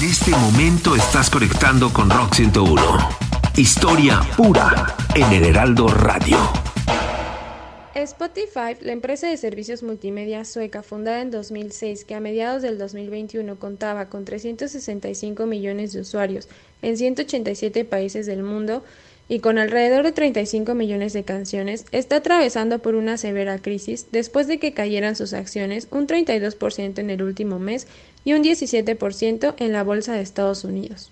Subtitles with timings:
[0.00, 2.80] En este momento estás conectando con Rock 101.
[3.58, 6.38] Historia pura en el Heraldo Radio.
[7.94, 13.58] Spotify, la empresa de servicios multimedia sueca fundada en 2006 que a mediados del 2021
[13.58, 16.48] contaba con 365 millones de usuarios
[16.80, 18.82] en 187 países del mundo
[19.30, 24.48] y con alrededor de 35 millones de canciones, está atravesando por una severa crisis después
[24.48, 27.86] de que cayeran sus acciones un 32% en el último mes
[28.24, 31.10] y un 17% en la bolsa de Estados Unidos.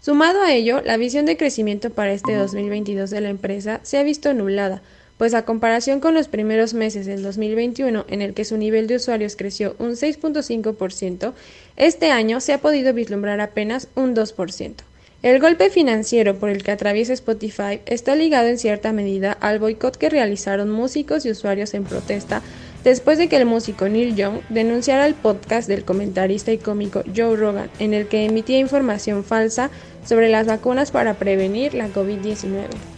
[0.00, 4.02] Sumado a ello, la visión de crecimiento para este 2022 de la empresa se ha
[4.02, 4.80] visto anulada,
[5.18, 8.96] pues a comparación con los primeros meses del 2021, en el que su nivel de
[8.96, 11.32] usuarios creció un 6.5%,
[11.76, 14.74] este año se ha podido vislumbrar apenas un 2%.
[15.20, 19.96] El golpe financiero por el que atraviesa Spotify está ligado en cierta medida al boicot
[19.96, 22.40] que realizaron músicos y usuarios en protesta
[22.84, 27.36] después de que el músico Neil Young denunciara el podcast del comentarista y cómico Joe
[27.36, 29.70] Rogan, en el que emitía información falsa
[30.04, 32.97] sobre las vacunas para prevenir la COVID-19.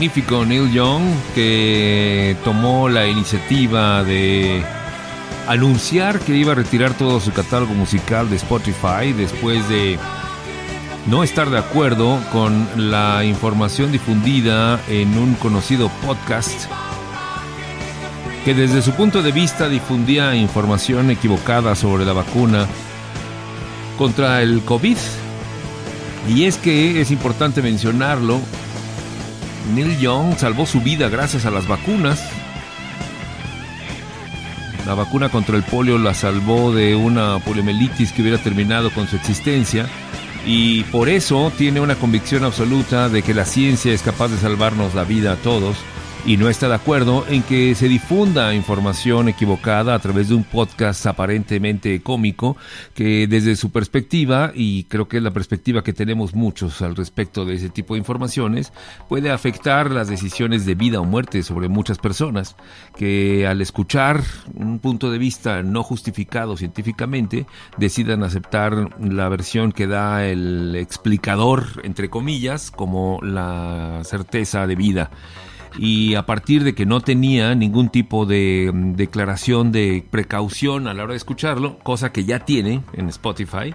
[0.00, 1.02] Neil Young
[1.34, 4.64] que tomó la iniciativa de
[5.46, 9.98] anunciar que iba a retirar todo su catálogo musical de Spotify después de
[11.06, 16.70] no estar de acuerdo con la información difundida en un conocido podcast
[18.46, 22.66] que desde su punto de vista difundía información equivocada sobre la vacuna
[23.98, 24.96] contra el COVID.
[26.26, 28.40] Y es que es importante mencionarlo,
[29.74, 32.22] Neil Young salvó su vida gracias a las vacunas.
[34.86, 39.16] La vacuna contra el polio la salvó de una poliomielitis que hubiera terminado con su
[39.16, 39.86] existencia
[40.46, 44.94] y por eso tiene una convicción absoluta de que la ciencia es capaz de salvarnos
[44.94, 45.76] la vida a todos
[46.26, 50.44] y no está de acuerdo en que se difunda información equivocada a través de un
[50.44, 52.56] podcast aparentemente cómico
[52.94, 57.44] que desde su perspectiva, y creo que es la perspectiva que tenemos muchos al respecto
[57.44, 58.72] de ese tipo de informaciones,
[59.08, 62.56] puede afectar las decisiones de vida o muerte sobre muchas personas
[62.96, 64.22] que al escuchar
[64.54, 67.46] un punto de vista no justificado científicamente
[67.76, 75.10] decidan aceptar la versión que da el explicador, entre comillas, como la certeza de vida
[75.78, 80.94] y a partir de que no tenía ningún tipo de mm, declaración de precaución a
[80.94, 83.74] la hora de escucharlo, cosa que ya tiene en Spotify,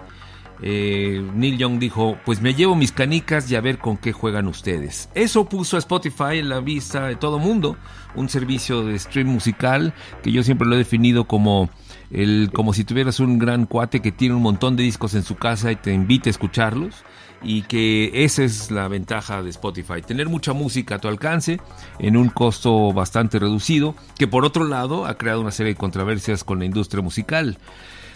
[0.62, 4.46] eh, Neil Young dijo, pues me llevo mis canicas y a ver con qué juegan
[4.46, 5.10] ustedes.
[5.14, 7.76] Eso puso a Spotify en la vista de todo mundo,
[8.14, 9.92] un servicio de stream musical
[10.22, 11.68] que yo siempre lo he definido como
[12.10, 15.36] el, como si tuvieras un gran cuate que tiene un montón de discos en su
[15.36, 17.04] casa y te invita a escucharlos
[17.46, 21.60] y que esa es la ventaja de Spotify, tener mucha música a tu alcance
[21.98, 26.44] en un costo bastante reducido, que por otro lado ha creado una serie de controversias
[26.44, 27.58] con la industria musical.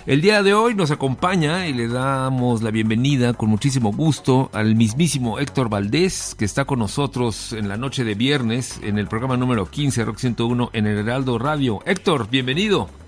[0.07, 4.75] El día de hoy nos acompaña y le damos la bienvenida con muchísimo gusto al
[4.75, 9.37] mismísimo Héctor Valdés, que está con nosotros en la noche de viernes en el programa
[9.37, 11.81] número 15 Rock 101 en el Heraldo Radio.
[11.85, 13.00] Héctor, bienvenido.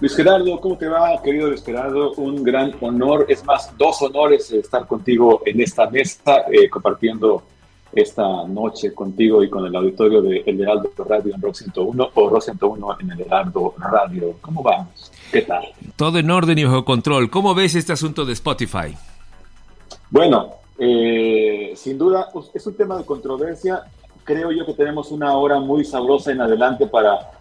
[0.00, 2.12] Luis Gerardo, ¿cómo te va, querido Luis Gerardo?
[2.12, 7.42] Un gran honor, es más, dos honores estar contigo en esta mesa, eh, compartiendo
[7.92, 12.28] esta noche contigo y con el auditorio de El Heraldo Radio en Rock 101 o
[12.28, 14.36] Rock 101 en El Heraldo Radio.
[14.40, 15.10] ¿Cómo vamos?
[15.32, 15.64] ¿Qué tal?
[15.96, 17.28] Todo en orden y bajo control.
[17.28, 18.94] ¿Cómo ves este asunto de Spotify?
[20.10, 23.82] Bueno, eh, sin duda es un tema de controversia.
[24.22, 27.32] Creo yo que tenemos una hora muy sabrosa en adelante para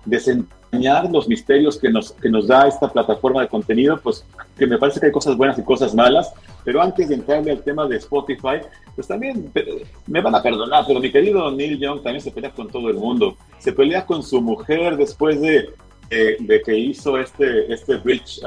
[0.72, 4.25] desenvolver los misterios que nos, que nos da esta plataforma de contenido, pues
[4.58, 6.34] que me parece que hay cosas buenas y cosas malas,
[6.64, 8.60] pero antes de entrarle al tema de Spotify,
[8.96, 9.52] pues también
[10.08, 12.96] me van a perdonar, pero mi querido Neil Young también se pelea con todo el
[12.96, 15.69] mundo, se pelea con su mujer después de,
[16.10, 18.42] de que hizo este, este Bridge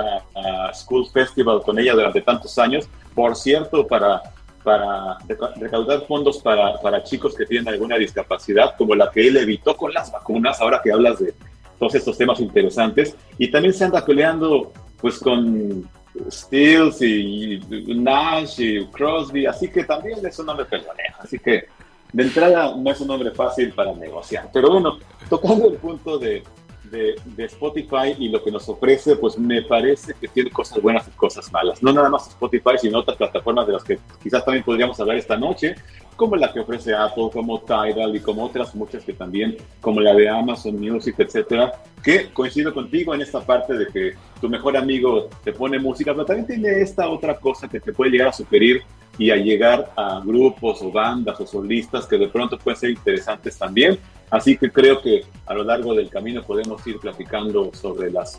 [0.75, 4.23] School Festival con ella durante tantos años, por cierto, para
[4.63, 5.17] para
[5.57, 9.91] recaudar fondos para, para, chicos que tienen alguna discapacidad, como la que él evitó con
[9.91, 11.33] las vacunas, ahora que hablas de,
[11.81, 13.17] todos estos temas interesantes.
[13.39, 15.89] Y también se anda peleando pues con
[16.31, 21.15] Stills y Nash y Crosby, así que también es un hombre peleonero.
[21.19, 21.65] Así que
[22.13, 24.51] de entrada no es un hombre fácil para negociar.
[24.53, 24.99] Pero bueno,
[25.29, 26.43] tocando el punto de,
[26.91, 31.11] de, Spotify y lo que nos ofrece, pues me parece que tiene cosas buenas y
[31.13, 31.83] cosas malas.
[31.83, 35.37] No nada más Spotify, sino otras plataformas de las que quizás también podríamos hablar esta
[35.37, 35.77] noche,
[36.21, 40.13] como la que ofrece Apple, como Tidal y como otras muchas que también, como la
[40.13, 41.73] de Amazon Music, etcétera,
[42.05, 46.27] que coincido contigo en esta parte de que tu mejor amigo te pone música, pero
[46.27, 48.83] también tiene esta otra cosa que te puede llegar a sugerir
[49.17, 53.57] y a llegar a grupos o bandas o solistas que de pronto pueden ser interesantes
[53.57, 53.99] también.
[54.29, 58.39] Así que creo que a lo largo del camino podemos ir platicando sobre los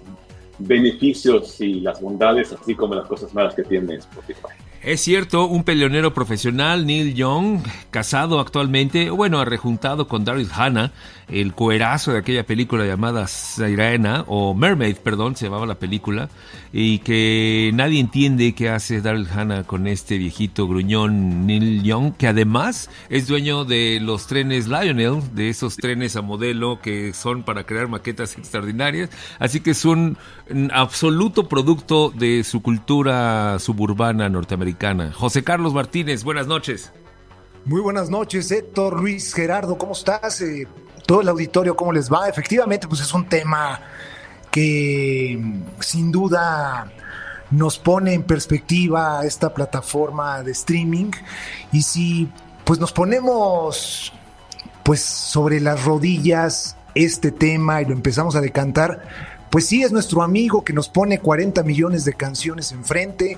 [0.66, 4.50] beneficios y las bondades, así como las cosas malas que tiene Spotify.
[4.84, 7.60] Es cierto, un peleonero profesional, Neil Young,
[7.92, 10.92] casado actualmente, bueno, ha rejuntado con Daryl Hannah,
[11.28, 16.30] el cuerazo de aquella película llamada Sirena, o Mermaid, perdón, se llamaba la película,
[16.74, 22.28] y que nadie entiende qué hace Daryl Hannah con este viejito gruñón Neil Young, que
[22.28, 27.66] además es dueño de los trenes Lionel, de esos trenes a modelo que son para
[27.66, 29.10] crear maquetas extraordinarias,
[29.40, 30.18] así que es un
[30.72, 35.12] absoluto producto de su cultura suburbana norteamericana.
[35.14, 36.92] José Carlos Martínez, buenas noches.
[37.66, 40.42] Muy buenas noches, Héctor, Luis, Gerardo, ¿cómo estás?
[40.42, 40.68] Eh,
[41.06, 42.28] todo el auditorio, ¿cómo les va?
[42.28, 43.80] Efectivamente, pues es un tema
[44.52, 45.42] que
[45.80, 46.92] sin duda
[47.50, 51.12] nos pone en perspectiva esta plataforma de streaming
[51.72, 52.30] y si
[52.64, 54.14] pues nos ponemos
[54.84, 59.02] pues sobre las rodillas este tema y lo empezamos a decantar,
[59.50, 63.38] pues sí es nuestro amigo que nos pone 40 millones de canciones enfrente,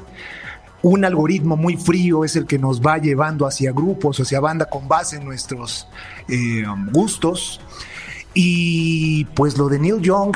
[0.84, 4.88] un algoritmo muy frío es el que nos va llevando hacia grupos, hacia banda con
[4.88, 5.88] base en nuestros
[6.27, 7.62] eh, gustos.
[8.34, 10.36] Y pues lo de Neil Young,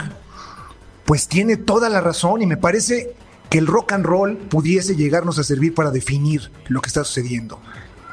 [1.07, 3.15] pues tiene toda la razón y me parece
[3.49, 7.61] que el rock and roll pudiese llegarnos a servir para definir lo que está sucediendo.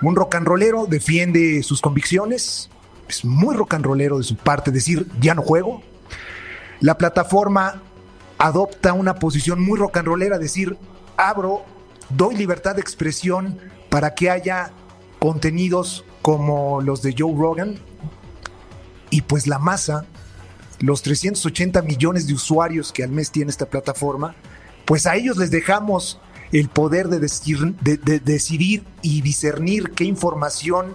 [0.01, 2.71] Un rock and rollero defiende sus convicciones,
[3.09, 5.83] es muy rock and rollero de su parte decir ya no juego.
[6.79, 7.83] La plataforma
[8.39, 10.79] adopta una posición muy rock and rollera, decir
[11.17, 11.65] abro
[12.11, 13.59] doy libertad de expresión
[13.91, 14.71] para que haya
[15.19, 17.75] contenidos como los de Joe Rogan
[19.11, 20.07] y pues la masa,
[20.87, 24.35] los 380 millones de usuarios que al mes tiene esta plataforma,
[24.85, 26.21] pues a ellos les dejamos
[26.53, 30.95] el poder de, de decidir y discernir qué información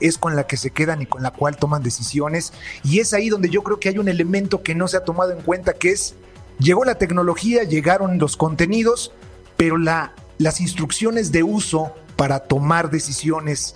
[0.00, 2.52] es con la que se quedan y con la cual toman decisiones.
[2.84, 5.32] Y es ahí donde yo creo que hay un elemento que no se ha tomado
[5.32, 6.14] en cuenta, que es,
[6.58, 9.12] llegó la tecnología, llegaron los contenidos,
[9.56, 13.74] pero la las instrucciones de uso para tomar decisiones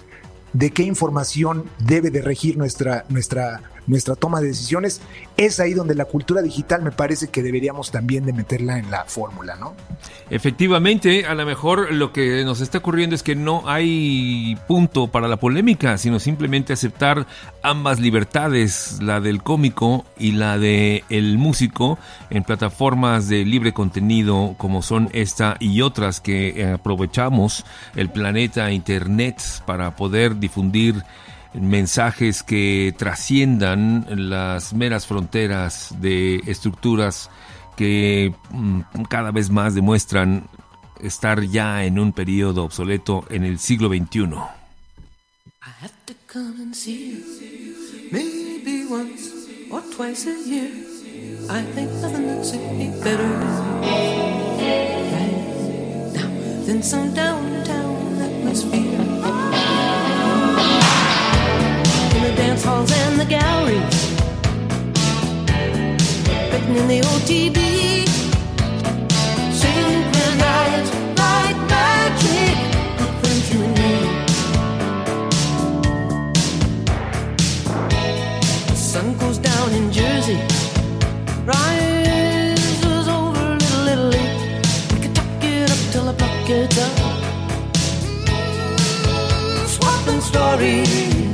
[0.53, 5.01] de qué información debe de regir nuestra, nuestra nuestra toma de decisiones,
[5.37, 9.05] es ahí donde la cultura digital me parece que deberíamos también de meterla en la
[9.05, 9.75] fórmula, ¿no?
[10.31, 15.29] Efectivamente, a lo mejor lo que nos está ocurriendo es que no hay punto para
[15.29, 17.27] la polémica, sino simplemente aceptar
[17.63, 21.99] ambas libertades, la del cómico y la de el músico
[22.31, 29.41] en plataformas de libre contenido como son esta y otras que aprovechamos el planeta internet
[29.67, 31.03] para poder difundir
[31.55, 37.31] mensajes que trasciendan las meras fronteras de estructuras
[37.77, 40.45] que mm, cada vez más demuestran
[41.01, 44.29] estar ya en un periodo obsoleto en el siglo XXI.
[62.63, 64.11] Dance halls and the galleries,
[66.53, 67.59] written in the OTB,
[69.53, 72.57] synchronized like magic,
[73.53, 73.63] you.
[78.67, 80.39] The sun goes down in Jersey,
[81.45, 84.25] rises over Little Italy.
[84.93, 86.13] We tuck it up till the.
[89.67, 91.32] Swapping stories.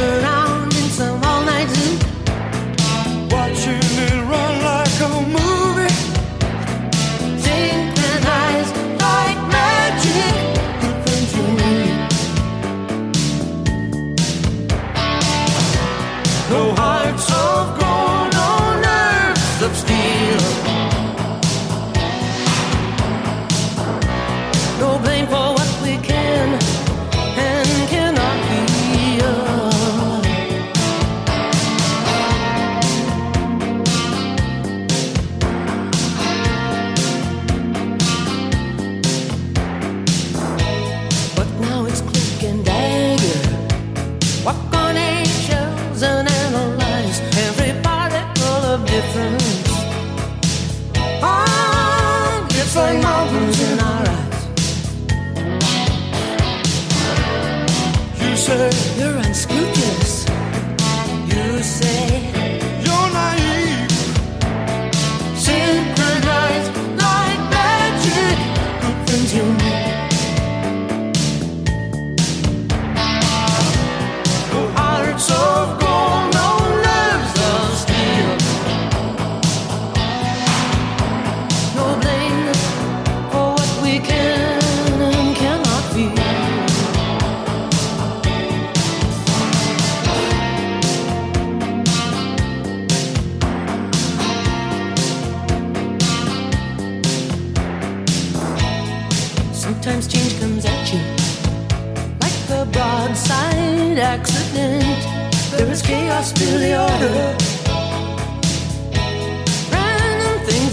[0.00, 0.29] turn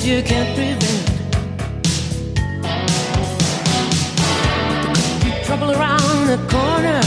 [0.08, 1.06] you can't prevent.
[4.94, 7.02] There could be trouble around the corner.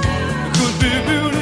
[0.00, 1.41] There could be beauty.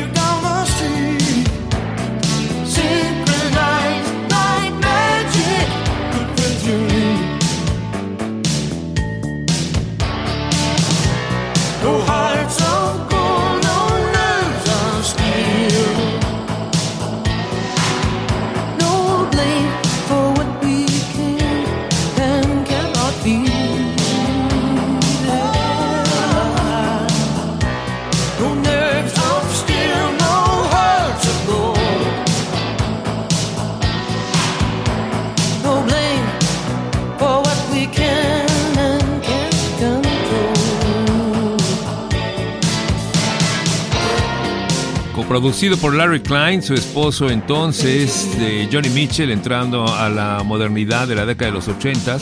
[45.40, 51.14] Coproducido por Larry Klein, su esposo entonces, de Johnny Mitchell, entrando a la modernidad de
[51.14, 52.18] la década de los 80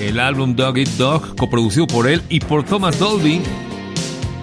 [0.00, 3.42] El álbum Dog Eat Dog, coproducido por él y por Thomas Dolby,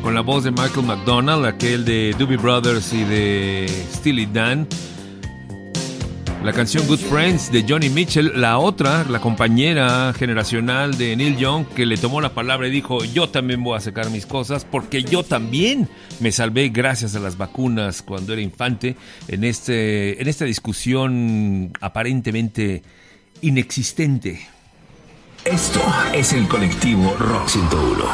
[0.03, 4.67] con la voz de Michael McDonald, aquel de Doobie Brothers y de Steely Dan.
[6.43, 11.67] La canción Good Friends de Johnny Mitchell, la otra, la compañera generacional de Neil Young,
[11.67, 15.03] que le tomó la palabra y dijo, yo también voy a sacar mis cosas, porque
[15.03, 15.87] yo también
[16.19, 18.95] me salvé gracias a las vacunas cuando era infante,
[19.27, 22.81] en, este, en esta discusión aparentemente
[23.41, 24.41] inexistente.
[25.45, 25.81] Esto
[26.11, 28.05] es el colectivo Rock 101.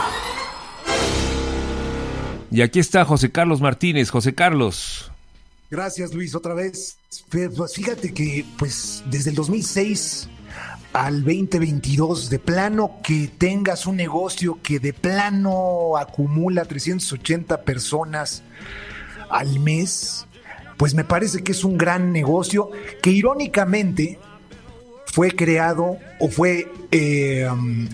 [2.52, 4.10] Y aquí está José Carlos Martínez.
[4.10, 5.12] José Carlos.
[5.70, 6.98] Gracias Luis, otra vez.
[7.30, 10.30] Pues fíjate que pues desde el 2006
[10.94, 18.44] al 2022, de plano que tengas un negocio que de plano acumula 380 personas
[19.30, 20.26] al mes,
[20.78, 22.72] pues me parece que es un gran negocio
[23.02, 24.20] que irónicamente
[25.06, 27.90] fue creado o fue eh, um,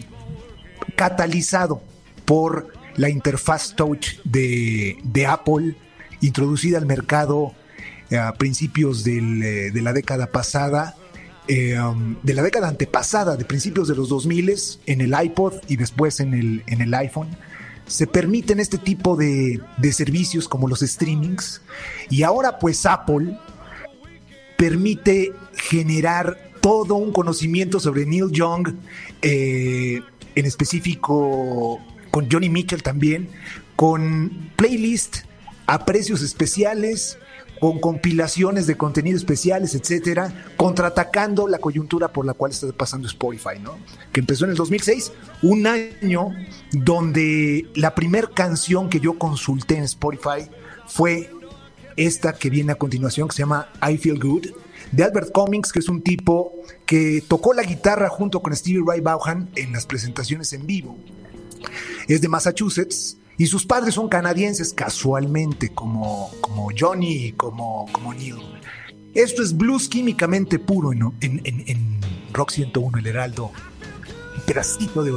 [0.95, 1.81] catalizado
[2.25, 5.75] por la interfaz touch de, de Apple
[6.21, 7.53] introducida al mercado
[8.17, 10.95] a principios eh, de la década pasada,
[11.47, 14.53] eh, um, de la década antepasada, de principios de los 2000
[14.85, 17.29] en el iPod y después en el, en el iPhone,
[17.85, 21.61] se permiten este tipo de, servicios como los streamings.
[22.09, 23.37] Y ahora pues Apple
[24.57, 28.75] permite generar todo un conocimiento sobre Neil Young,
[29.21, 30.01] eh,
[30.35, 33.27] en específico con Johnny Mitchell también,
[33.75, 35.17] con playlist
[35.65, 37.17] a precios especiales,
[37.63, 43.57] con compilaciones de contenido especiales, etcétera, contraatacando la coyuntura por la cual está pasando Spotify,
[43.61, 43.77] ¿no?
[44.11, 46.31] Que empezó en el 2006, un año
[46.73, 50.49] donde la primera canción que yo consulté en Spotify
[50.87, 51.31] fue
[51.95, 54.47] esta que viene a continuación, que se llama I Feel Good,
[54.91, 56.51] de Albert Cummings, que es un tipo
[56.85, 60.97] que tocó la guitarra junto con Stevie Ray Vaughan en las presentaciones en vivo.
[62.09, 68.13] Es de Massachusetts y sus padres son canadienses casualmente, como, como Johnny y como, como
[68.13, 68.35] Neil.
[69.13, 71.99] Esto es blues químicamente puro en, en, en,
[72.31, 73.51] Rock 101, el Heraldo.
[74.35, 75.11] Un pedacito de.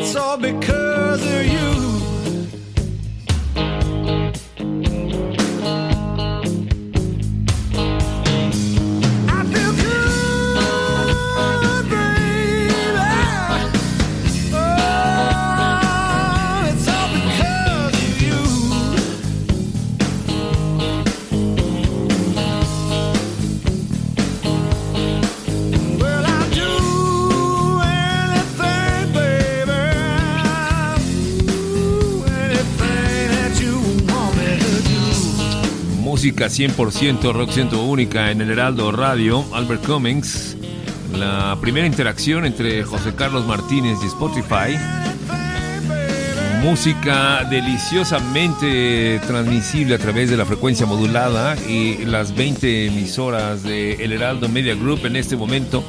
[0.00, 1.69] it's all because of you.
[36.30, 40.56] Música 100% rock ciento única en el Heraldo Radio, Albert Cummings.
[41.16, 44.78] La primera interacción entre José Carlos Martínez y Spotify.
[46.62, 54.12] Música deliciosamente transmisible a través de la frecuencia modulada y las 20 emisoras de El
[54.12, 55.82] Heraldo Media Group en este momento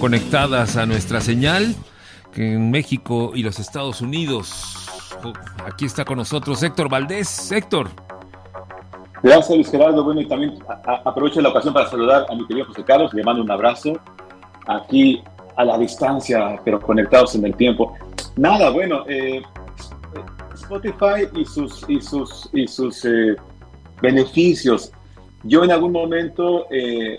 [0.00, 1.76] conectadas a nuestra señal
[2.34, 4.88] en México y los Estados Unidos.
[5.66, 7.52] Aquí está con nosotros Héctor Valdés.
[7.52, 7.90] Héctor.
[9.22, 10.02] Gracias, Luis Gerardo.
[10.02, 10.58] Bueno, y también
[11.04, 13.14] aprovecho la ocasión para saludar a mi querido José Carlos.
[13.14, 13.92] Le mando un abrazo
[14.66, 15.22] aquí
[15.56, 17.94] a la distancia, pero conectados en el tiempo.
[18.36, 19.42] Nada, bueno, eh,
[20.54, 23.36] Spotify y sus, y sus, y sus eh,
[24.00, 24.90] beneficios.
[25.44, 27.18] Yo en algún momento, eh,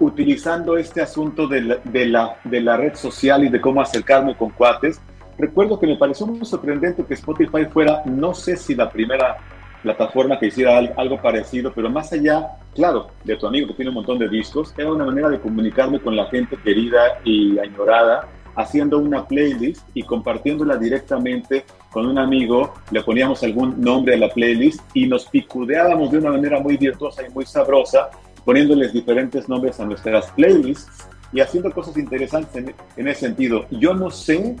[0.00, 4.36] utilizando este asunto de la, de, la, de la red social y de cómo acercarme
[4.36, 5.00] con cuates,
[5.38, 9.36] recuerdo que me pareció muy sorprendente que Spotify fuera, no sé si la primera
[9.84, 13.90] plataforma que hiciera al- algo parecido, pero más allá, claro, de tu amigo que tiene
[13.90, 18.26] un montón de discos, era una manera de comunicarme con la gente querida y añorada,
[18.56, 24.28] haciendo una playlist y compartiéndola directamente con un amigo, le poníamos algún nombre a la
[24.28, 28.10] playlist y nos picudeábamos de una manera muy virtuosa y muy sabrosa,
[28.44, 33.66] poniéndoles diferentes nombres a nuestras playlists y haciendo cosas interesantes en, en ese sentido.
[33.70, 34.56] Yo no sé,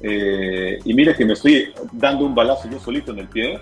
[0.00, 3.60] eh, y mire que me estoy dando un balazo yo solito en el pie,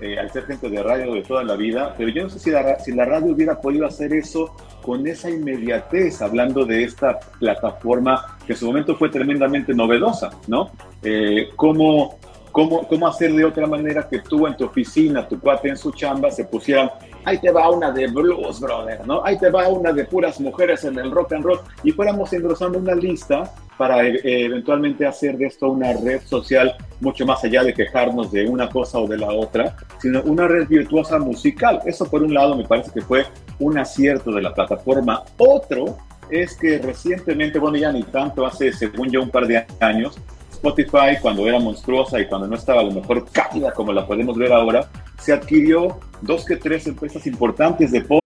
[0.00, 2.50] eh, al ser gente de radio de toda la vida, pero yo no sé si
[2.50, 8.58] la, radio hubiera podido hacer eso con esa inmediatez, hablando de esta plataforma que en
[8.58, 10.70] su momento fue tremendamente novedosa, ¿no?
[11.02, 12.18] Eh, ¿cómo,
[12.50, 15.92] cómo, ¿Cómo hacer de otra manera que tú en tu oficina, tu cuate en su
[15.92, 16.90] chamba, se pusieran,
[17.24, 19.24] ahí te va una de blues, brother, ¿no?
[19.24, 22.78] Ahí te va una de puras mujeres en el rock and roll, y fuéramos engrosando
[22.78, 27.74] una lista para eh, eventualmente hacer de esto una red social mucho más allá de
[27.74, 31.80] quejarnos de una cosa o de la otra, sino una red virtuosa musical.
[31.84, 33.26] Eso por un lado me parece que fue
[33.58, 35.24] un acierto de la plataforma.
[35.38, 35.98] Otro
[36.30, 40.18] es que recientemente, bueno ya ni tanto, hace según yo un par de años,
[40.64, 44.36] Spotify cuando era monstruosa y cuando no estaba a lo mejor cálida como la podemos
[44.38, 44.88] ver ahora,
[45.20, 48.20] se adquirió dos que tres empresas importantes de pop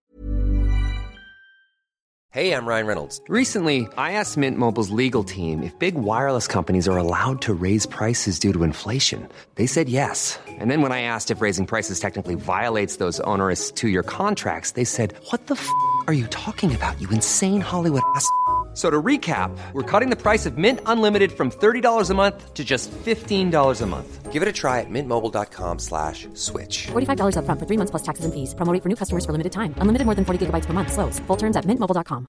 [2.31, 3.21] Hey, I'm Ryan Reynolds.
[3.27, 7.87] Recently, I asked Mint Mobile's legal team if big wireless companies are allowed to raise
[7.87, 9.29] prices due to inflation.
[9.57, 10.39] They said yes.
[10.47, 14.73] And then when I asked if raising prices technically violates those onerous two year contracts,
[14.73, 15.69] they said, What the f
[16.07, 18.29] are you talking about, you insane Hollywood ass?
[18.79, 22.55] F- So to recap, we're cutting the price of Mint Unlimited from $30 a month
[22.55, 24.33] to just $15 a month.
[24.33, 26.87] Give it a try at mintmobile.com slash switch.
[26.93, 28.55] $45 upfront for three months plus taxes and fees.
[28.55, 29.75] Promo rate for new customers for limited time.
[29.83, 30.93] Unlimited more than 40 gigabytes per month.
[30.93, 31.19] Slows.
[31.27, 32.27] Full terms at mintmobile.com.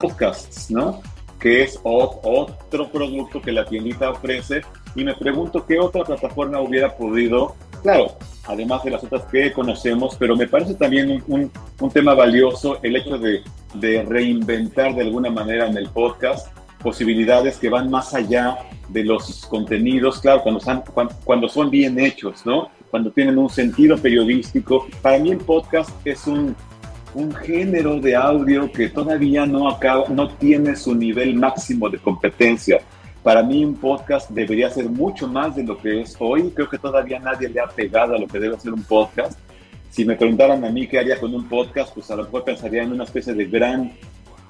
[0.00, 1.02] podcasts, ¿no?
[1.38, 4.62] Que es otro producto que la tiendita ofrece.
[4.94, 8.16] Y me pregunto qué otra plataforma hubiera podido, claro,
[8.48, 12.96] además de las otras que conocemos, pero me parece también un, un- tema valioso el
[12.96, 13.42] hecho de,
[13.74, 16.48] de reinventar de alguna manera en el podcast
[16.82, 18.56] posibilidades que van más allá
[18.88, 22.68] de los contenidos, claro, cuando son, cuan- cuando son bien hechos, ¿no?
[22.90, 24.86] Cuando tienen un sentido periodístico.
[25.00, 26.54] Para mí el podcast es un,
[27.14, 32.80] un género de audio que todavía no, acaba, no tiene su nivel máximo de competencia.
[33.24, 36.50] Para mí un podcast debería ser mucho más de lo que es hoy.
[36.50, 39.38] Creo que todavía nadie le ha pegado a lo que debe ser un podcast.
[39.88, 42.82] Si me preguntaran a mí qué haría con un podcast, pues a lo mejor pensaría
[42.82, 43.94] en una especie de gran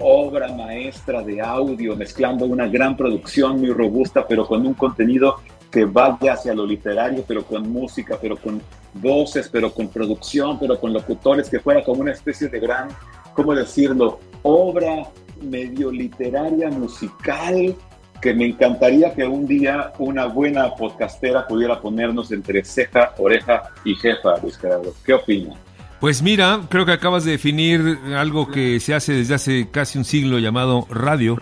[0.01, 5.37] obra maestra de audio, mezclando una gran producción muy robusta, pero con un contenido
[5.71, 8.61] que vaya hacia lo literario, pero con música, pero con
[8.95, 12.89] voces, pero con producción, pero con locutores, que fuera como una especie de gran,
[13.35, 15.07] ¿cómo decirlo?, obra
[15.41, 17.77] medio literaria, musical,
[18.25, 23.95] que me encantaría que un día una buena podcastera pudiera ponernos entre ceja, oreja y
[23.97, 24.95] jefa, Luis Gerardo.
[25.05, 25.53] ¿Qué opina?
[26.01, 30.07] Pues mira, creo que acabas de definir algo que se hace desde hace casi un
[30.07, 31.37] siglo llamado radio,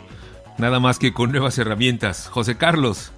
[0.59, 2.27] nada más que con nuevas herramientas.
[2.27, 3.12] José Carlos.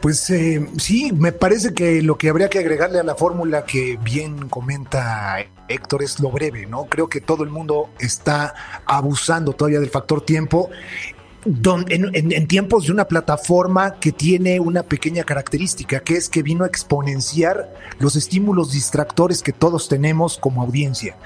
[0.00, 4.00] Pues eh, sí, me parece que lo que habría que agregarle a la fórmula que
[4.02, 5.36] bien comenta
[5.68, 6.86] Héctor es lo breve, ¿no?
[6.86, 10.70] Creo que todo el mundo está abusando todavía del factor tiempo.
[11.44, 16.28] Don- en, en- en tiempos de una plataforma que tiene una pequeña característica, que es
[16.28, 21.16] que vino a exponenciar los estímulos distractores que todos tenemos como audiencia.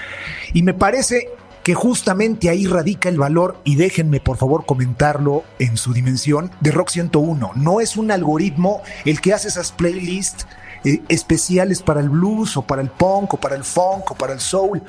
[0.53, 1.29] Y me parece
[1.63, 6.71] que justamente ahí radica el valor, y déjenme por favor comentarlo en su dimensión, de
[6.71, 7.53] Rock 101.
[7.57, 10.47] No es un algoritmo el que hace esas playlists
[10.85, 14.33] eh, especiales para el blues o para el punk o para el funk o para
[14.33, 14.83] el soul.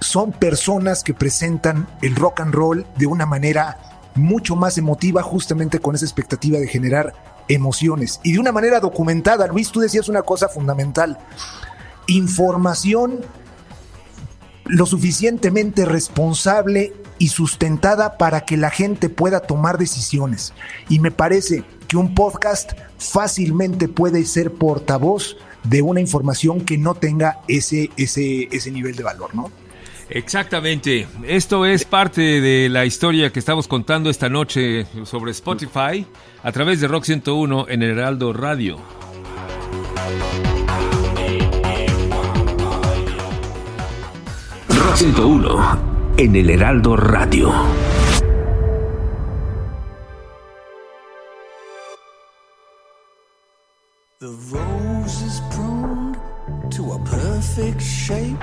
[0.00, 3.78] Son personas que presentan el rock and roll de una manera
[4.14, 7.14] mucho más emotiva, justamente con esa expectativa de generar
[7.48, 8.20] emociones.
[8.22, 11.18] Y de una manera documentada, Luis, tú decías una cosa fundamental
[12.08, 13.20] información
[14.64, 20.52] lo suficientemente responsable y sustentada para que la gente pueda tomar decisiones.
[20.88, 26.94] Y me parece que un podcast fácilmente puede ser portavoz de una información que no
[26.94, 29.50] tenga ese, ese, ese nivel de valor, ¿no?
[30.10, 31.06] Exactamente.
[31.24, 36.06] Esto es parte de la historia que estamos contando esta noche sobre Spotify
[36.42, 38.78] a través de Rock 101 en el Heraldo Radio.
[44.68, 45.78] Rock 101
[46.16, 47.52] en el Heraldo Radio.
[54.20, 56.16] The rose is pruned
[56.72, 58.42] to a perfect shape,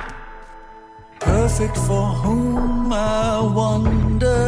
[1.26, 4.46] perfect for whom I wonder.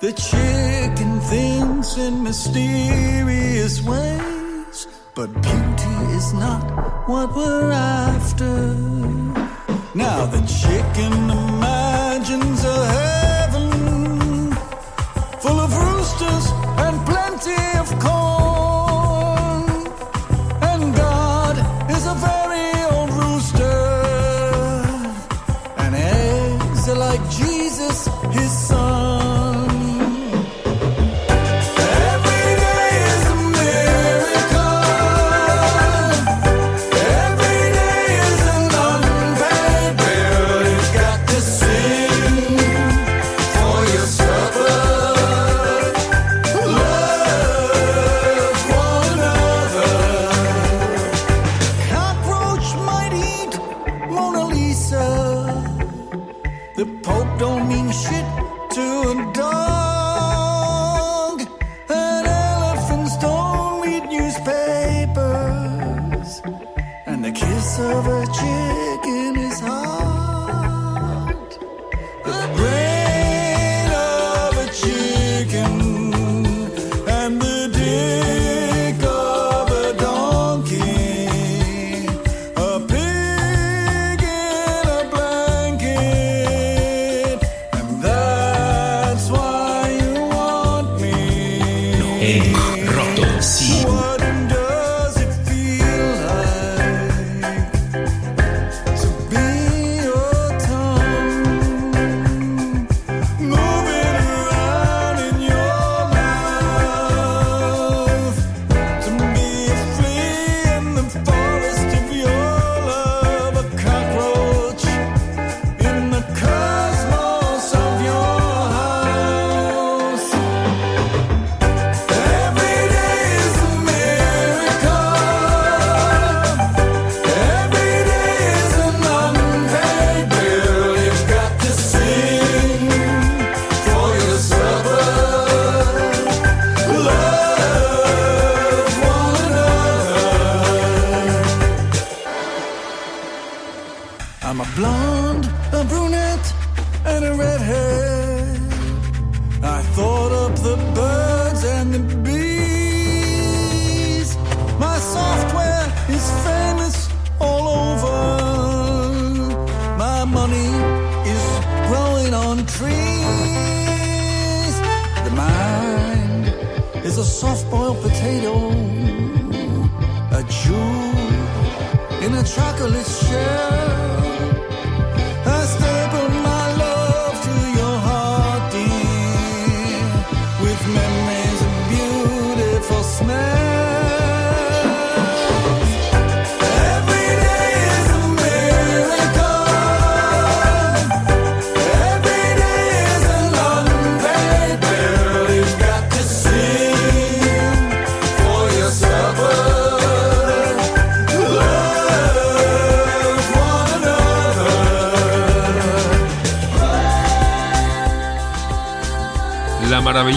[0.00, 6.62] The chicken thinks in mysterious ways, but beauty is not
[7.08, 8.54] what we're after.
[9.94, 11.14] Now the chicken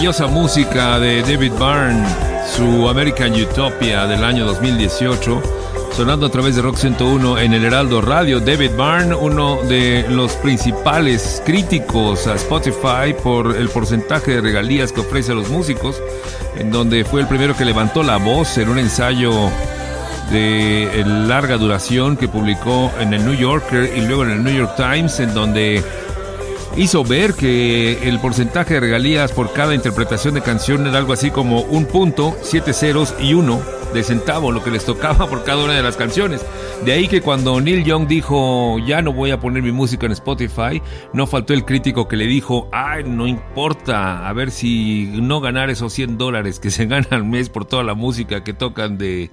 [0.08, 2.02] maravillosa música de David Byrne,
[2.56, 5.42] su American Utopia del año 2018,
[5.94, 8.40] sonando a través de Rock 101 en el Heraldo Radio.
[8.40, 15.00] David Byrne, uno de los principales críticos a Spotify por el porcentaje de regalías que
[15.00, 16.00] ofrece a los músicos,
[16.56, 19.50] en donde fue el primero que levantó la voz en un ensayo
[20.32, 24.74] de larga duración que publicó en el New Yorker y luego en el New York
[24.74, 25.84] Times, en donde
[26.76, 31.30] hizo ver que el porcentaje de regalías por cada interpretación de canción era algo así
[31.30, 33.60] como un punto, siete ceros y uno
[33.92, 36.44] de centavo, lo que les tocaba por cada una de las canciones.
[36.84, 40.12] De ahí que cuando Neil Young dijo, ya no voy a poner mi música en
[40.12, 45.40] Spotify, no faltó el crítico que le dijo, ay, no importa, a ver si no
[45.40, 48.98] ganar esos 100 dólares que se ganan al mes por toda la música que tocan
[48.98, 49.30] de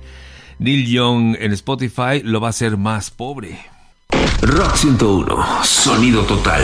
[0.59, 3.59] Neil Young en Spotify, lo va a hacer más pobre.
[4.41, 6.63] Rock 101, sonido total.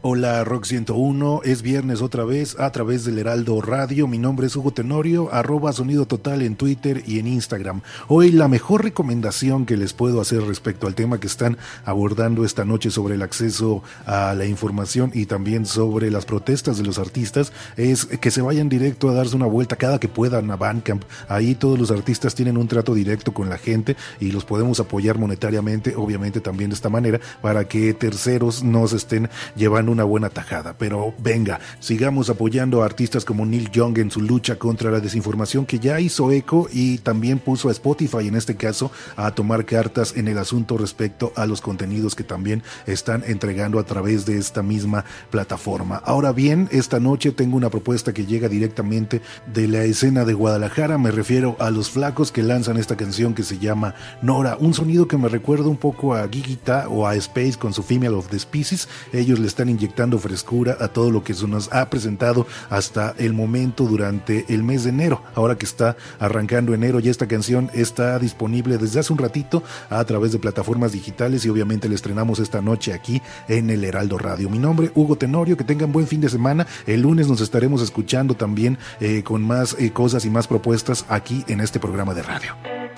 [0.00, 4.06] Hola Rock 101, es viernes otra vez a través del Heraldo Radio.
[4.06, 7.80] Mi nombre es Hugo Tenorio, arroba sonido total en Twitter y en Instagram.
[8.06, 12.64] Hoy la mejor recomendación que les puedo hacer respecto al tema que están abordando esta
[12.64, 17.52] noche sobre el acceso a la información y también sobre las protestas de los artistas
[17.76, 21.02] es que se vayan directo a darse una vuelta cada que puedan a Bandcamp.
[21.26, 25.18] Ahí todos los artistas tienen un trato directo con la gente y los podemos apoyar
[25.18, 30.76] monetariamente, obviamente también de esta manera, para que terceros nos estén llevando una buena tajada.
[30.78, 35.66] Pero venga, sigamos apoyando a artistas como Neil Young en su lucha contra la desinformación
[35.66, 40.14] que ya hizo eco y también puso a Spotify en este caso a tomar cartas
[40.16, 44.62] en el asunto respecto a los contenidos que también están entregando a través de esta
[44.62, 45.96] misma plataforma.
[46.04, 49.20] Ahora bien, esta noche tengo una propuesta que llega directamente
[49.52, 50.96] de la escena de Guadalajara.
[50.96, 55.08] Me refiero a los flacos que lanzan esta canción que se llama Nora, un sonido
[55.08, 58.38] que me recuerda un poco a Gigita o a Space con su Female of the
[58.38, 58.88] Species.
[59.12, 63.32] Ellos le están inyectando frescura a todo lo que se nos ha presentado hasta el
[63.32, 65.22] momento durante el mes de enero.
[65.34, 70.04] Ahora que está arrancando enero, ya esta canción está disponible desde hace un ratito a
[70.04, 74.50] través de plataformas digitales y obviamente la estrenamos esta noche aquí en el Heraldo Radio.
[74.50, 76.66] Mi nombre Hugo Tenorio, que tengan buen fin de semana.
[76.86, 81.44] El lunes nos estaremos escuchando también eh, con más eh, cosas y más propuestas aquí
[81.48, 82.97] en este programa de radio.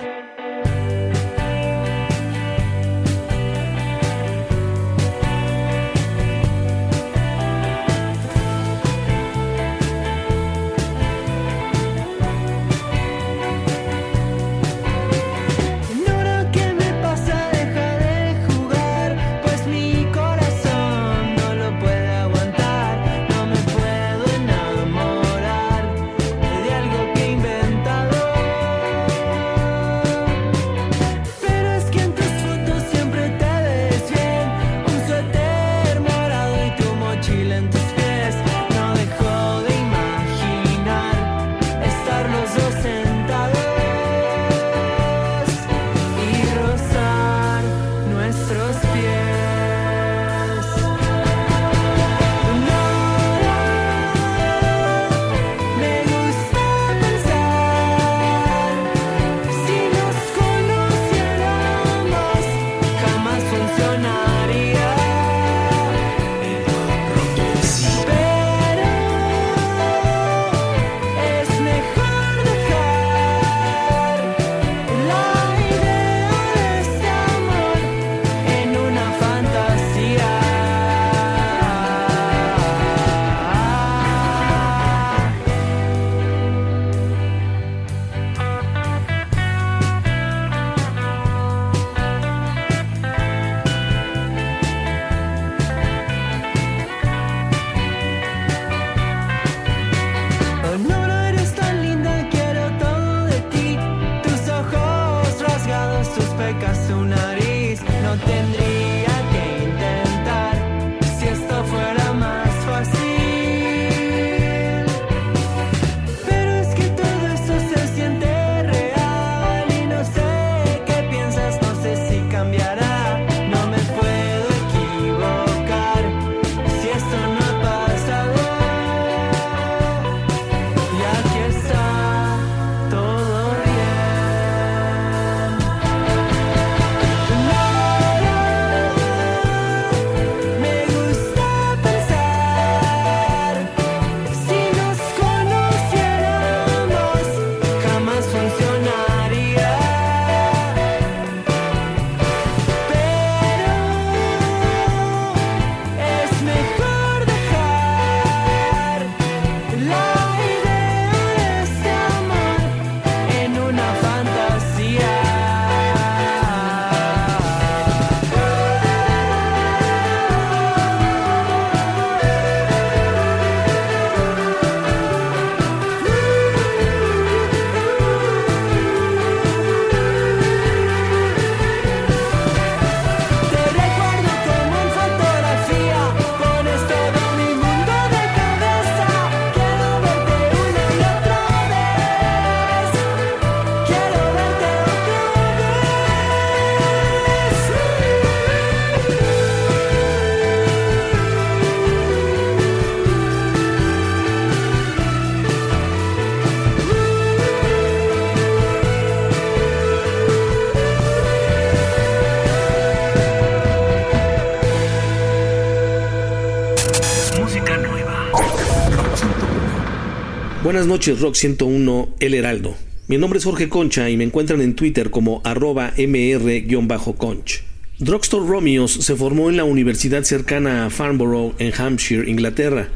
[220.63, 222.75] Buenas noches, Rock 101, El Heraldo.
[223.07, 227.63] Mi nombre es Jorge Concha y me encuentran en Twitter como arroba mr-conch.
[227.97, 232.89] Drugstore Romeos se formó en la universidad cercana a Farnborough, en Hampshire, Inglaterra,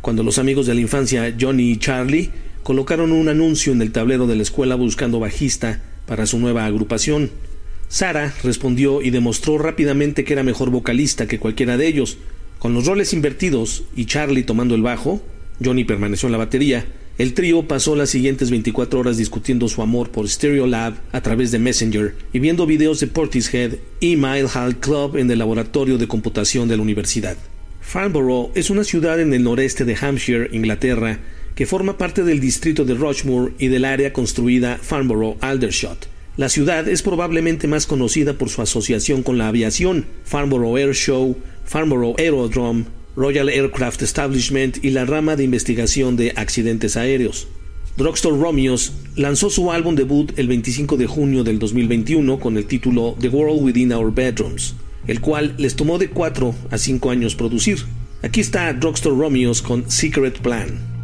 [0.00, 2.30] cuando los amigos de la infancia Johnny y Charlie
[2.62, 7.30] colocaron un anuncio en el tablero de la escuela buscando bajista para su nueva agrupación.
[7.88, 12.16] Sara respondió y demostró rápidamente que era mejor vocalista que cualquiera de ellos.
[12.58, 15.20] Con los roles invertidos y Charlie tomando el bajo,
[15.62, 16.86] Johnny permaneció en la batería,
[17.20, 21.58] el trío pasó las siguientes 24 horas discutiendo su amor por Stereolab a través de
[21.58, 26.66] Messenger y viendo videos de Portishead y Mile High Club en el laboratorio de computación
[26.66, 27.36] de la universidad.
[27.82, 31.20] Farnborough es una ciudad en el noreste de Hampshire, Inglaterra,
[31.54, 36.08] que forma parte del distrito de Rochmoor y del área construida Farnborough-Aldershot.
[36.38, 41.36] La ciudad es probablemente más conocida por su asociación con la aviación, Farnborough Air Show,
[41.66, 47.48] Farnborough Aerodrome, Royal Aircraft Establishment y la rama de investigación de accidentes aéreos.
[47.96, 53.16] Drugstore Romeos lanzó su álbum debut el 25 de junio del 2021 con el título
[53.20, 54.74] The World Within Our Bedrooms,
[55.06, 57.78] el cual les tomó de 4 a 5 años producir.
[58.22, 60.99] Aquí está Drugstore Romeos con Secret Plan.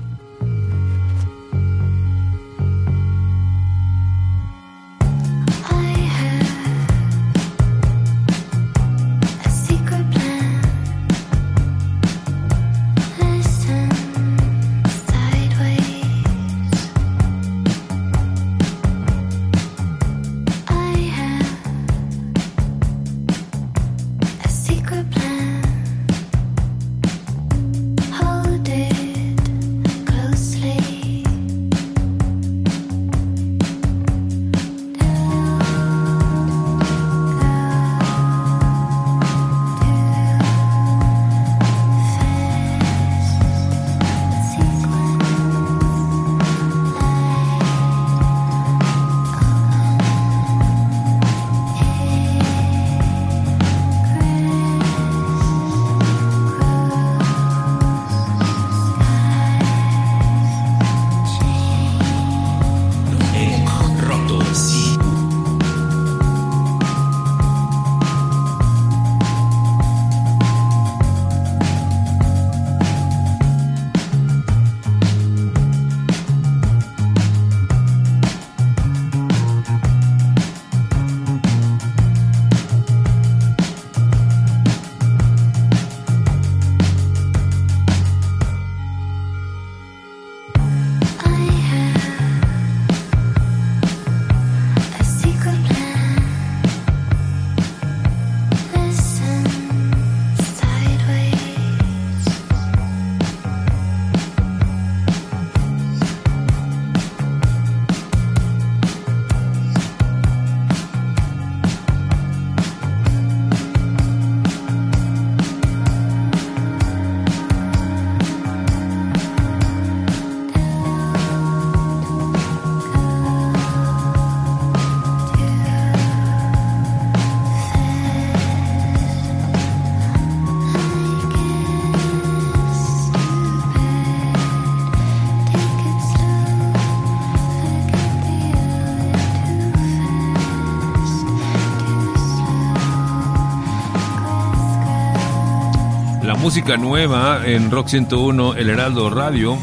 [146.56, 149.58] Música nueva en Rock 101, El Heraldo Radio,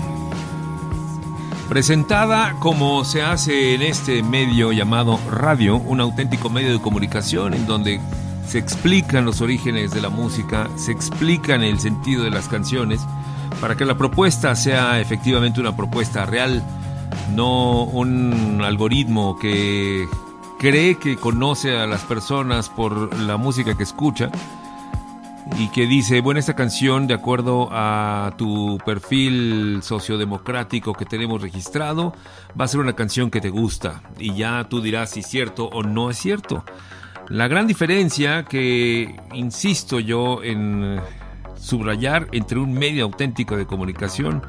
[1.68, 7.66] presentada como se hace en este medio llamado radio, un auténtico medio de comunicación en
[7.66, 8.00] donde
[8.46, 13.02] se explican los orígenes de la música, se explican el sentido de las canciones,
[13.60, 16.62] para que la propuesta sea efectivamente una propuesta real,
[17.34, 20.08] no un algoritmo que
[20.60, 24.30] cree que conoce a las personas por la música que escucha
[25.58, 32.14] y que dice, bueno, esta canción, de acuerdo a tu perfil sociodemocrático que tenemos registrado,
[32.60, 35.66] va a ser una canción que te gusta y ya tú dirás si es cierto
[35.66, 36.64] o no es cierto.
[37.30, 41.00] La gran diferencia que insisto yo en
[41.56, 44.42] subrayar entre un medio auténtico de comunicación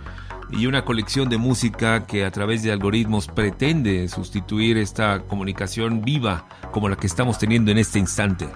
[0.50, 6.46] y una colección de música que a través de algoritmos pretende sustituir esta comunicación viva
[6.72, 8.48] como la que estamos teniendo en este instante.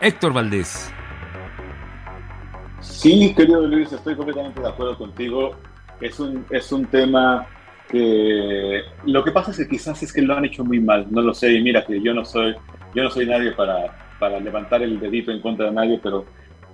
[0.00, 0.92] Héctor Valdés.
[2.84, 5.56] Sí, querido Luis, estoy completamente de acuerdo contigo.
[6.00, 7.46] Es un, es un tema
[7.88, 11.22] que lo que pasa es que quizás es que lo han hecho muy mal, no
[11.22, 12.54] lo sé, y mira que yo no soy,
[12.94, 16.24] yo no soy nadie para, para levantar el dedito en contra de nadie, pero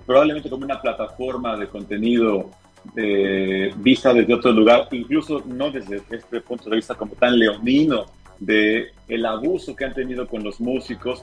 [0.05, 2.49] probablemente como una plataforma de contenido
[2.95, 8.05] eh, vista desde otro lugar, incluso no desde este punto de vista como tan leonino
[8.39, 11.21] de el abuso que han tenido con los músicos.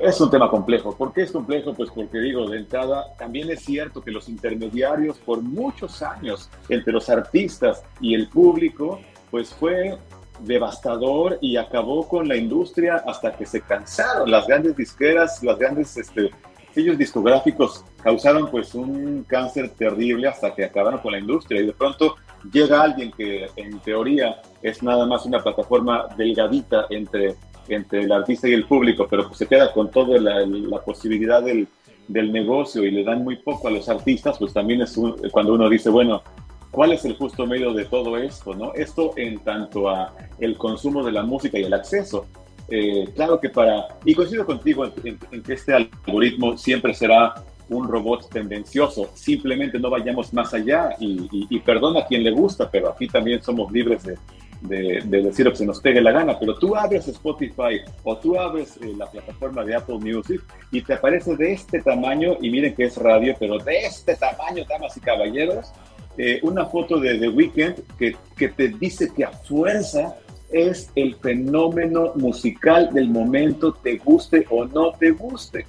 [0.00, 0.94] Es un tema complejo.
[0.96, 1.74] ¿Por qué es complejo?
[1.74, 6.92] Pues porque digo, de entrada, también es cierto que los intermediarios por muchos años entre
[6.92, 9.00] los artistas y el público,
[9.30, 9.98] pues fue
[10.40, 14.30] devastador y acabó con la industria hasta que se cansaron.
[14.30, 16.30] Las grandes disqueras, las grandes este,
[16.74, 21.72] sellos discográficos causaron pues un cáncer terrible hasta que acabaron con la industria y de
[21.72, 22.16] pronto
[22.50, 27.36] llega alguien que en teoría es nada más una plataforma delgadita entre,
[27.74, 31.42] entre el artista y el público, pero pues se queda con toda la, la posibilidad
[31.42, 31.66] del,
[32.08, 35.54] del negocio y le dan muy poco a los artistas, pues también es un- cuando
[35.54, 36.22] uno dice, bueno,
[36.70, 38.54] ¿cuál es el justo medio de todo esto?
[38.54, 38.72] ¿no?
[38.74, 42.26] Esto en tanto a el consumo de la música y el acceso.
[42.68, 47.34] Eh, claro que para, y coincido contigo en, en- en que este algoritmo siempre será
[47.68, 52.32] un robot tendencioso, simplemente no vayamos más allá y, y, y perdona a quien le
[52.32, 54.16] gusta, pero aquí también somos libres de,
[54.60, 58.16] de, de decir lo que se nos pegue la gana, pero tú abres Spotify o
[58.16, 62.50] tú abres eh, la plataforma de Apple Music y te aparece de este tamaño, y
[62.50, 65.72] miren que es radio, pero de este tamaño, damas y caballeros,
[66.18, 70.16] eh, una foto de The Weeknd que, que te dice que a fuerza
[70.50, 75.66] es el fenómeno musical del momento, te guste o no te guste.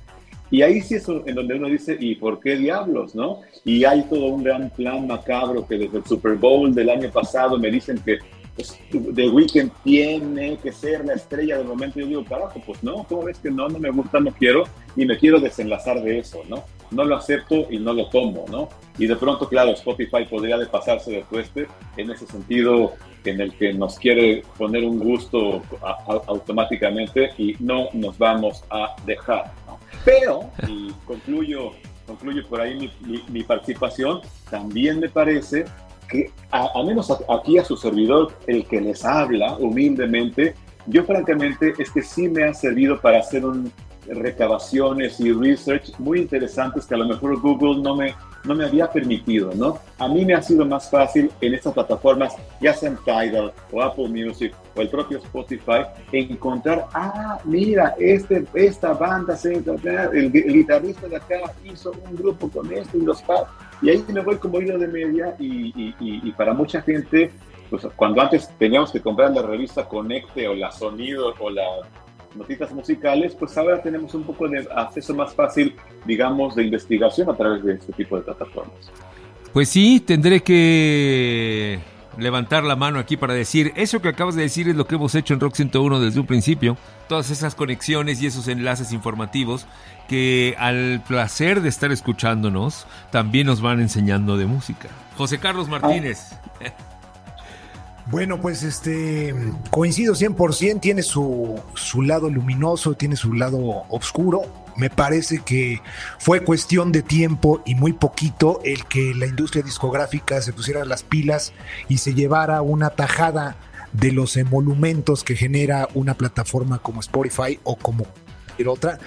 [0.50, 3.40] Y ahí sí es en donde uno dice, ¿y por qué diablos, no?
[3.64, 7.58] Y hay todo un gran plan macabro que desde el Super Bowl del año pasado
[7.58, 8.20] me dicen que
[9.16, 12.00] The Weeknd tiene que ser la estrella del momento.
[12.00, 13.68] Yo digo, carajo, pues no, ¿cómo ves que no?
[13.70, 14.64] No me gusta, no quiero,
[14.96, 16.64] y me quiero desenlazar de eso, ¿no?
[16.92, 18.68] No lo acepto y no lo tomo, ¿no?
[18.98, 22.94] Y de pronto, claro, Spotify podría de pasarse de tueste en ese sentido
[23.24, 28.64] en el que nos quiere poner un gusto a- a- automáticamente y no nos vamos
[28.70, 29.52] a dejar.
[29.68, 29.80] ¿no?
[30.04, 31.72] Pero, y concluyo,
[32.06, 35.66] concluyo por ahí mi, mi- mi participación, también me parece
[36.12, 40.56] que a, menos aquí a su servidor, el que les habla humildemente,
[40.88, 43.72] yo francamente es que sí me ha servido para hacer un,
[44.08, 48.90] recabaciones y research muy interesantes que a lo mejor Google no me, no me había
[48.92, 49.78] permitido, ¿no?
[50.00, 54.08] A mí me ha sido más fácil en estas plataformas, ya sean Tidal o Apple
[54.10, 59.64] Music o el propio Spotify, encontrar, ah, mira, este, esta banda, el,
[60.14, 63.48] el guitarrista de acá hizo un grupo con esto y los pa-
[63.82, 67.32] y ahí me voy como hilo de media y para mucha gente,
[67.70, 71.64] pues cuando antes teníamos que comprar la revista Conecte o la Sonido o la
[72.36, 75.76] notitas musicales, pues ahora tenemos un poco de acceso más fácil,
[76.06, 78.92] digamos, de investigación a través de este tipo de plataformas.
[79.54, 81.80] Pues sí, tendré que
[82.18, 85.16] levantar la mano aquí para decir, eso que acabas de decir es lo que hemos
[85.16, 86.78] hecho en Rock 101 desde un principio,
[87.08, 89.66] todas esas conexiones y esos enlaces informativos
[90.08, 94.90] que al placer de estar escuchándonos también nos van enseñando de música.
[95.18, 96.34] José Carlos Martínez.
[98.12, 99.34] Bueno, pues este
[99.70, 104.42] coincido 100%, tiene su, su lado luminoso, tiene su lado oscuro.
[104.76, 105.82] Me parece que
[106.20, 111.04] fue cuestión de tiempo y muy poquito el que la industria discográfica se pusiera las
[111.04, 111.54] pilas
[111.88, 113.56] y se llevara una tajada
[113.94, 118.06] de los emolumentos que genera una plataforma como Spotify o como
[118.68, 119.00] otra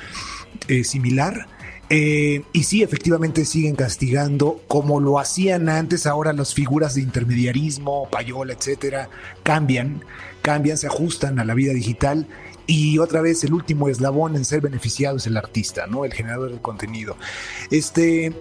[0.69, 1.47] eh, similar.
[1.91, 6.07] Eh, y sí, efectivamente siguen castigando como lo hacían antes.
[6.07, 9.09] Ahora las figuras de intermediarismo, payola, etcétera,
[9.43, 10.03] cambian,
[10.43, 12.27] cambian, se ajustan a la vida digital.
[12.67, 16.05] Y otra vez el último eslabón en ser beneficiado es el artista, ¿no?
[16.05, 17.17] El generador del contenido.
[17.71, 18.33] Este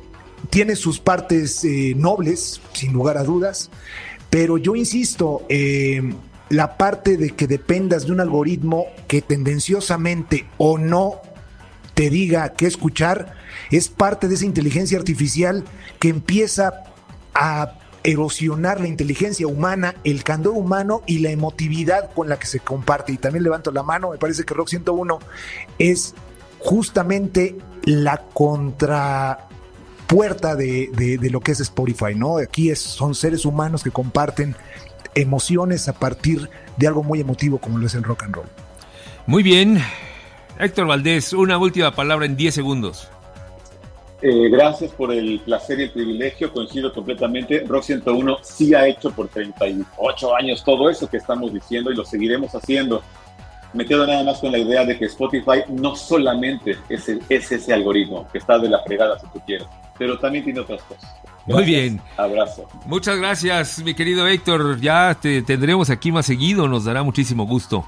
[0.50, 3.70] tiene sus partes eh, nobles, sin lugar a dudas,
[4.30, 6.14] pero yo insisto, eh,
[6.50, 11.22] la parte de que dependas de un algoritmo que tendenciosamente o no
[11.94, 13.34] te diga qué escuchar,
[13.72, 15.64] es parte de esa inteligencia artificial
[16.00, 16.84] que empieza
[17.34, 22.60] a erosionar la inteligencia humana, el candor humano y la emotividad con la que se
[22.60, 23.14] comparte.
[23.14, 25.20] Y también levanto la mano, me parece que Rock 101
[25.80, 26.14] es
[26.60, 32.38] justamente la contrapuerta de, de, de lo que es Spotify, ¿no?
[32.38, 34.56] Aquí es, son seres humanos que comparten
[35.16, 38.48] emociones a partir de algo muy emotivo como lo es el rock and roll.
[39.28, 39.82] Muy bien.
[40.60, 43.08] Héctor Valdés, una última palabra en 10 segundos.
[44.22, 47.64] Eh, gracias por el placer y el privilegio, coincido completamente.
[47.68, 52.06] Rock 101 sí ha hecho por 38 años todo eso que estamos diciendo y lo
[52.06, 53.04] seguiremos haciendo.
[53.74, 57.52] Me quedo nada más con la idea de que Spotify no solamente es, el- es
[57.52, 61.04] ese algoritmo que está de la fregada si tú quieres, pero también tiene otras cosas.
[61.46, 61.68] Muy Gracias.
[61.68, 62.02] bien.
[62.16, 62.68] Abrazo.
[62.86, 64.80] Muchas gracias, mi querido Héctor.
[64.80, 67.84] Ya te tendremos aquí más seguido, nos dará muchísimo gusto.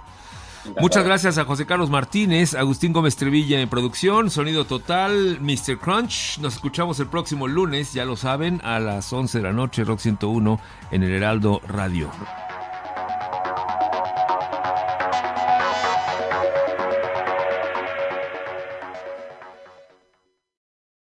[0.79, 5.77] Muchas gracias a José Carlos Martínez, Agustín Gómez Trevilla en producción, Sonido Total, Mr.
[5.79, 6.39] Crunch.
[6.39, 9.99] Nos escuchamos el próximo lunes, ya lo saben, a las 11 de la noche, Rock
[9.99, 10.59] 101
[10.91, 12.11] en el Heraldo Radio.